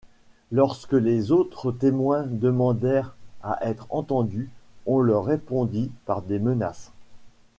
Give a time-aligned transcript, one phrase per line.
[0.51, 4.49] Lorsque les autres témoins demandèrent à être entendus,
[4.87, 6.91] on leur répondit par des menaces.